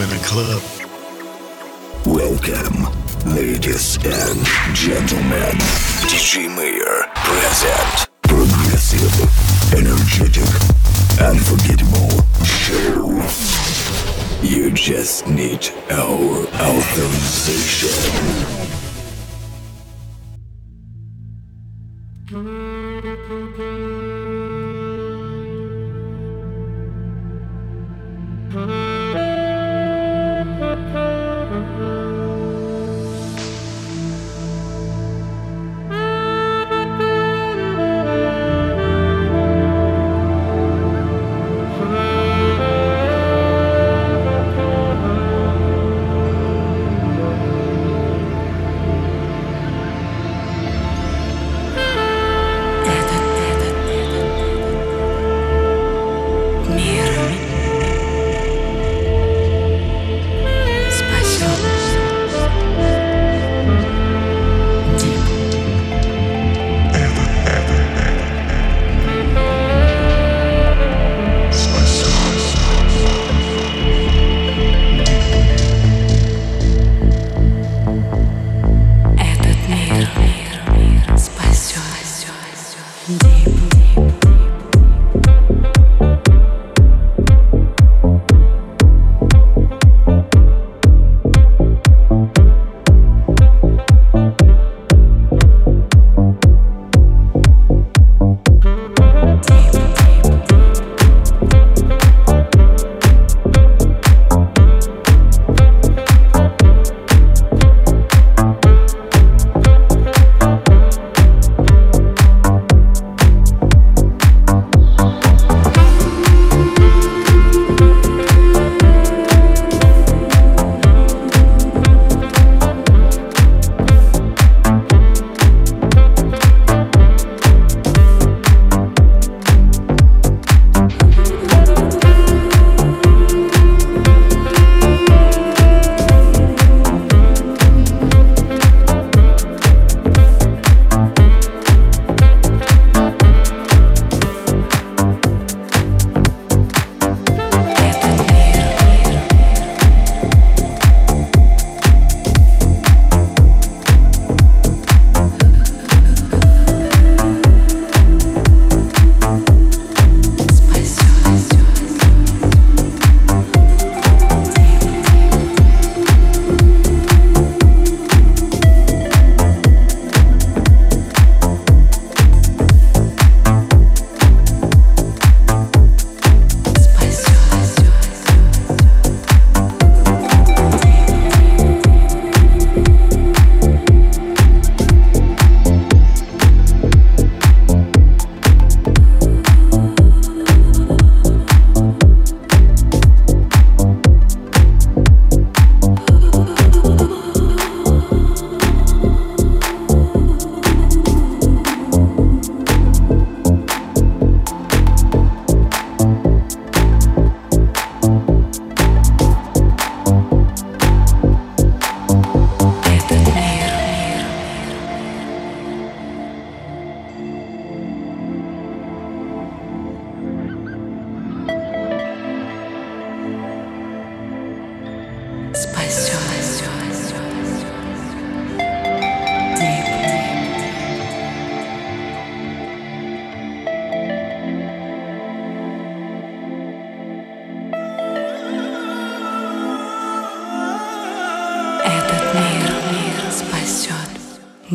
[0.00, 0.62] in the club.
[2.06, 2.88] Welcome,
[3.34, 5.58] ladies and gentlemen.
[6.08, 8.08] DJ Mayor present.
[8.22, 9.12] Progressive,
[9.74, 10.48] energetic,
[11.20, 13.20] unforgettable show.
[14.42, 17.92] You just need our authorization.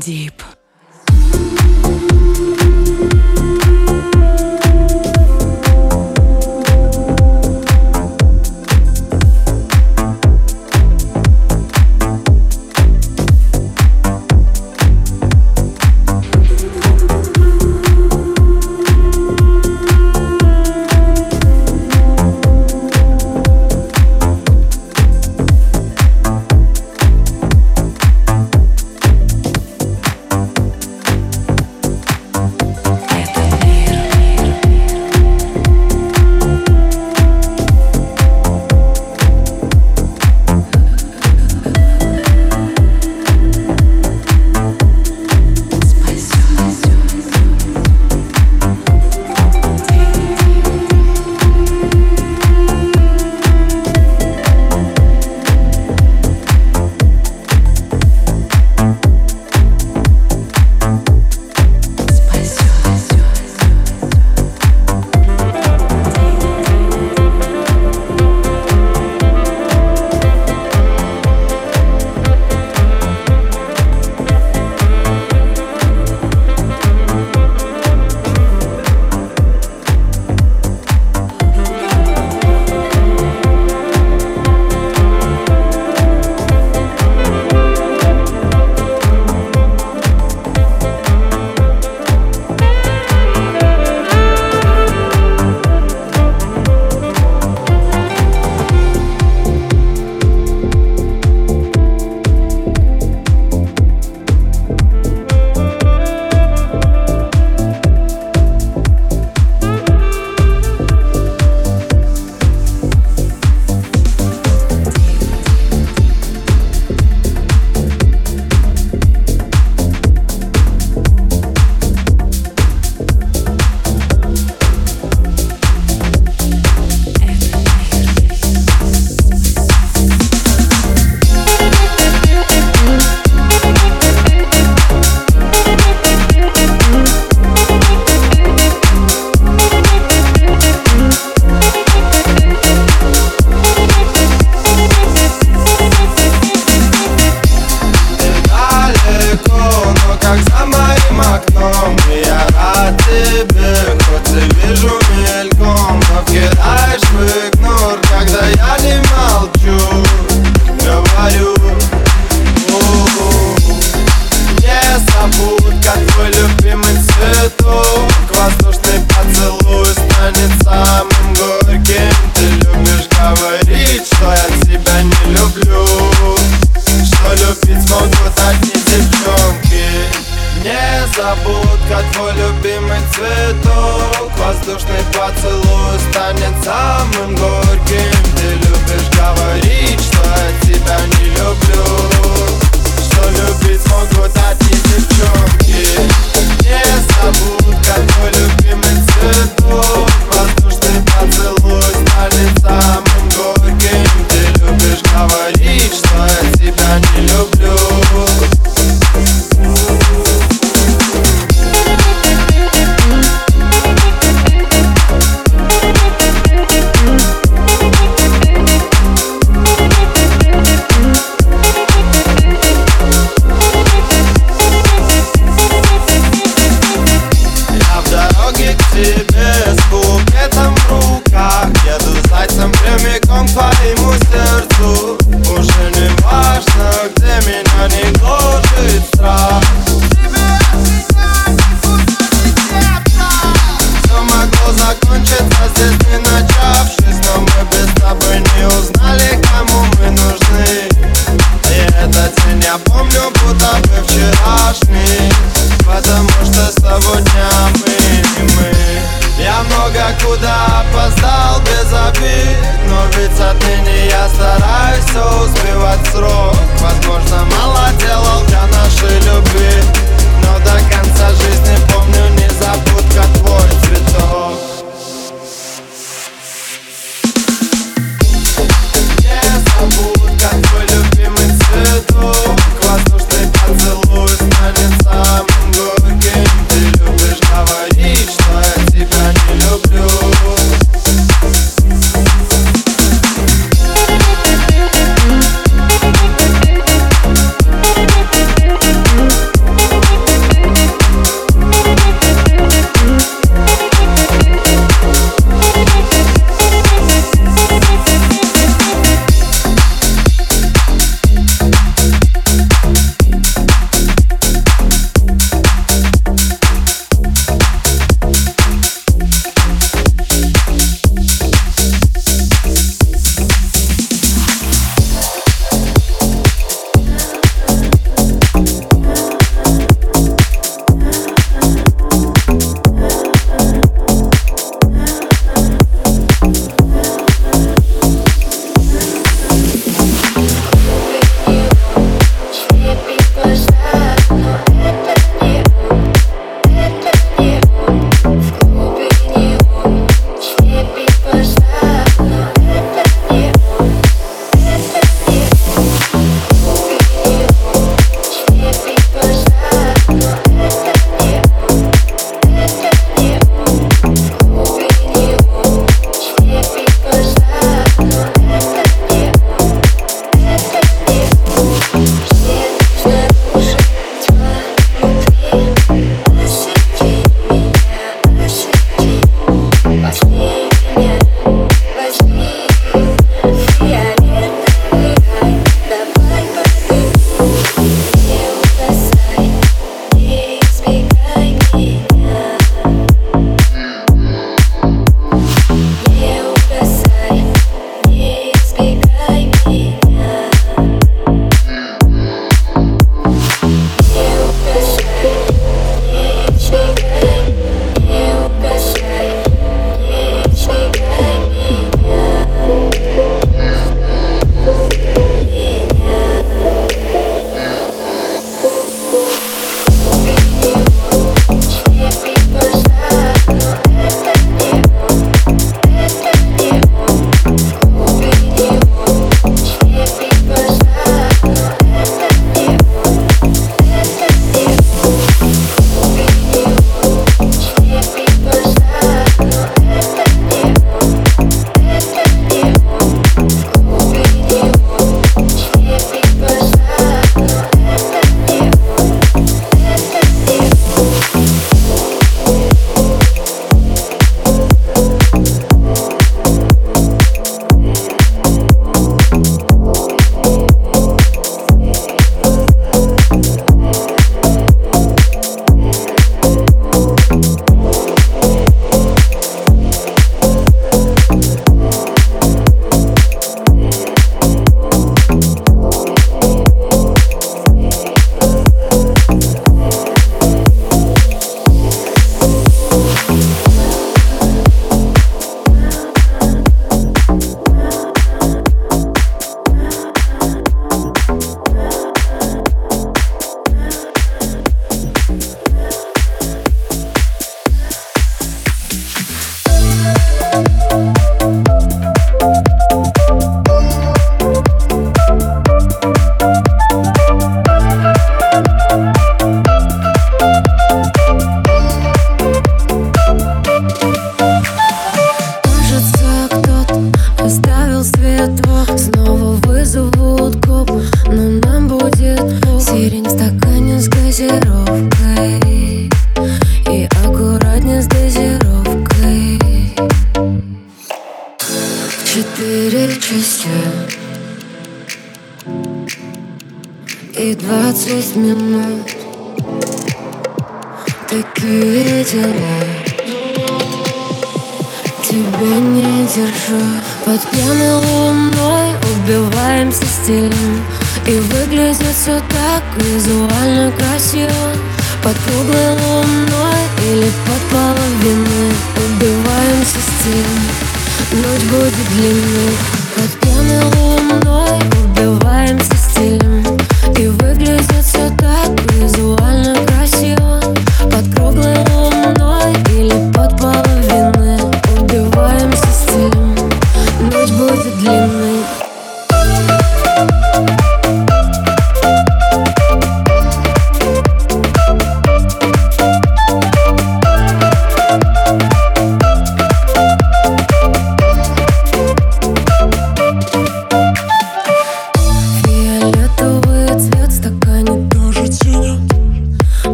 [0.00, 0.39] deep.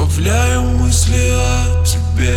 [0.00, 2.34] Добавляю мысли о тебе.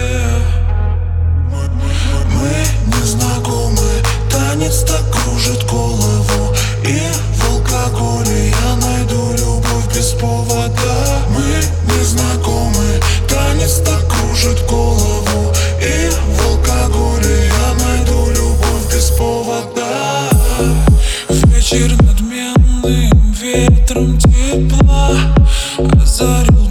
[1.50, 2.50] Мы
[2.88, 3.90] не знакомы.
[4.30, 6.54] Танец так кружит голову.
[6.84, 7.00] И
[7.38, 11.24] в алкоголе я найду любовь без повода.
[11.30, 13.00] Мы не знакомы.
[13.30, 15.54] Танец так кружит голову.
[15.80, 20.30] И в алкоголе я найду любовь без повода.
[21.30, 25.16] В Вечер надменным ветром тепла.
[26.02, 26.63] Озарил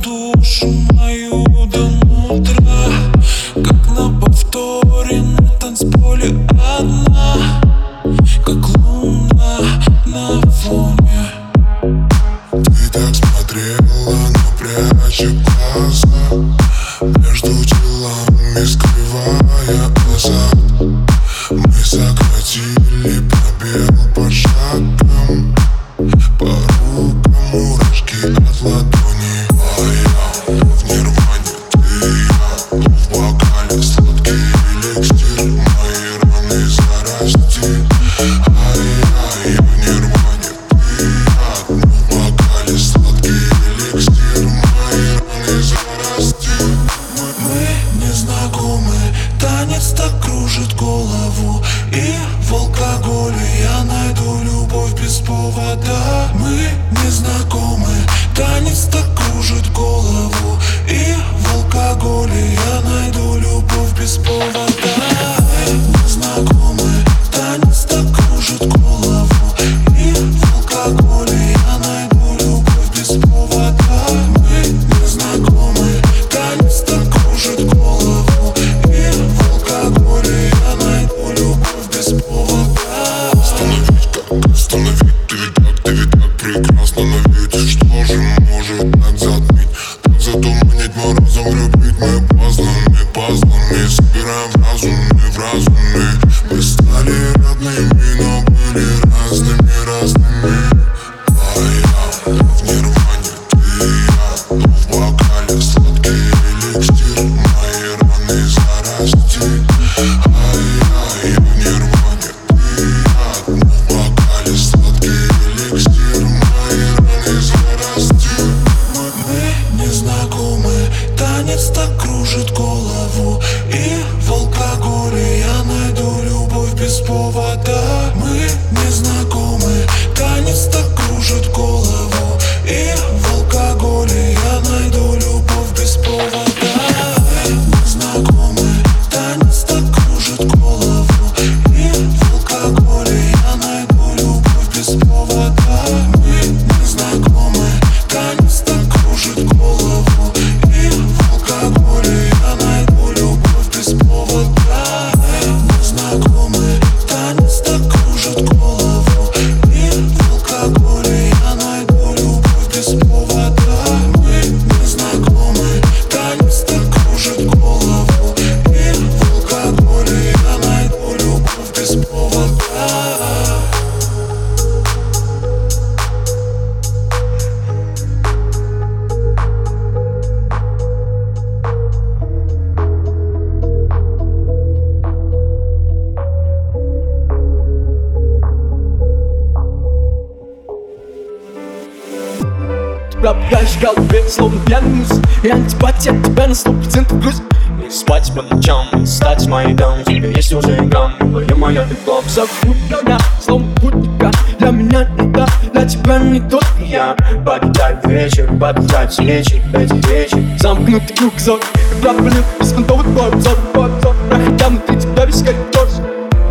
[205.18, 207.16] да, для тебя не тот Я.
[207.44, 214.16] Покидаю вечер, покидаю свечи Эти вечи Замкнутый круг Как пропалил беспонтовый твой обзор Твой обзор
[214.28, 215.88] Проходя внутри тебя весь коридор.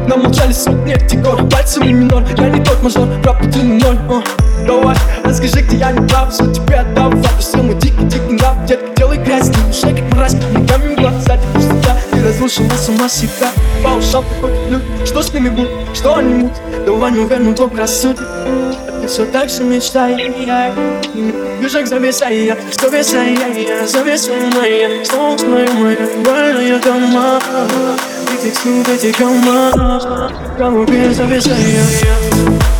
[0.07, 4.23] Нам молчали сотни этих гор Пальцами минор, я не тот мажор Пропади на ноль, о.
[4.65, 6.31] Давай, расскажи, где я не прав.
[6.31, 8.63] Все тебе отдав, отпустил мой дикий, дикий нрав.
[8.65, 10.33] Детка, делай грязь, не мешай, как мразь.
[10.33, 12.00] Ногами в глаза, ты пустота
[12.30, 13.50] Ты разрушила сама себя
[13.82, 16.52] По ушам приходят люди Что с ними будет, что они мут
[16.84, 18.24] Давай не уверен в твоем рассудке
[19.06, 20.74] ты все так же мечтай я
[21.60, 27.40] Вижу, как завеса я Завеса я, я Завеса моя Снова моя моя Больная дома
[28.26, 32.79] Ты текстур, эти дома Кому без завеса я Завеса я,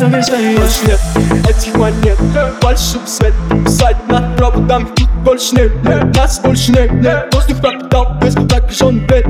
[0.00, 1.00] Больше нет
[1.48, 2.18] этих монет
[2.60, 3.32] Больше свет
[3.64, 9.06] Писать над проводами Тут больше нет нет, Нас больше нет нет Воздух пропитал без прокаженный
[9.06, 9.26] бред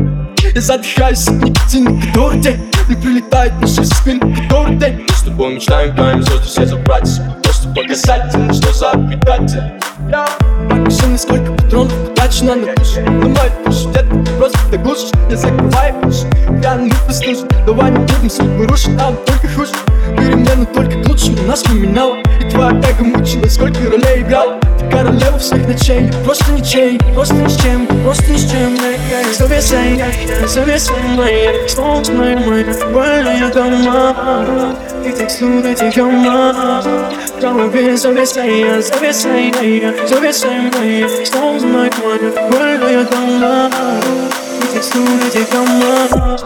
[0.55, 5.23] Я задыхаюсь от никотина Который день Не прилетает на жизнь спин Который день Мы с
[5.23, 7.09] тобой мечтаем, гаем звезды все забрать.
[7.43, 9.73] Просто показать им, что за предатель
[11.15, 13.05] Я покажи, насколько патронов удачи на душе
[13.65, 16.27] душу, детка, ты просто ты глушишь Не закрывай уши,
[16.63, 19.73] я не послушай Давай не будем судьбу рушить, нам только хуже
[20.17, 25.39] Перемены только к лучшему нас поменяла И твоя эго мучила, сколько ролей играла Ты королева
[25.39, 28.74] всех ночей, просто ничей Просто ни с чем, просто ни с чем
[29.33, 29.97] sobie say
[30.47, 31.33] sobie sumaj,
[31.67, 34.15] say maj, maj, say jak to say
[35.09, 36.83] I tekstury tych ją ma
[37.43, 39.53] Żałuję sobie sej, sobie sej,
[40.07, 43.71] sobie sumaj, stąd maj, maj, wolę jak say ma
[44.65, 46.37] I say tych ją say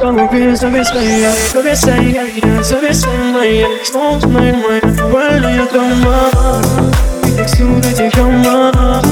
[0.00, 2.16] Żałuję sobie sej, sobie sej,
[2.62, 4.80] sobie sumaj, stąd maj, maj,
[5.10, 6.30] wolę jak to ma
[7.28, 9.02] I tekstury tych ją ma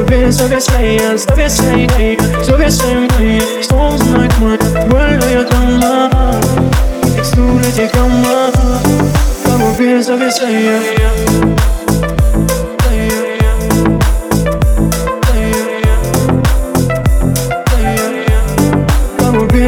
[0.00, 3.08] любви Зависая, зависая, зависая
[3.62, 6.10] Снова знает мой вольная дома
[7.22, 8.50] Стулите дома
[9.44, 10.80] Голуби зависая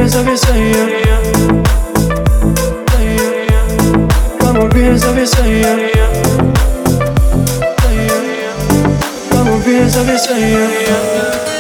[0.07, 1.19] Зависая
[4.41, 5.93] Голуби зависая
[9.65, 11.52] beers of his yeah, yeah.